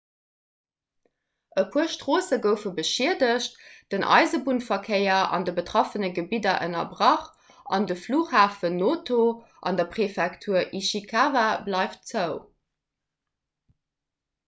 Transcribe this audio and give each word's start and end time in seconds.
e 1.61 1.63
puer 1.73 1.89
stroosse 1.95 2.37
goufe 2.45 2.69
beschiedegt 2.77 3.59
den 3.95 4.05
eisebunnverkéier 4.15 5.19
an 5.37 5.45
de 5.49 5.53
betraffene 5.59 6.09
gebidder 6.15 6.57
ënnerbrach 6.67 7.27
an 7.77 7.85
de 7.91 7.97
flughafen 8.05 8.79
noto 8.85 9.19
an 9.71 9.77
der 9.81 9.89
präfektur 9.97 10.63
ishikawa 10.81 11.45
bleift 11.69 12.09
zou 12.15 12.33